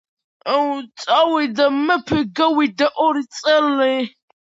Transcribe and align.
წავიდა 1.01 1.67
მეფე. 1.75 2.21
გავიდა 2.39 2.87
ორი 3.05 3.23
წელი. 3.41 3.93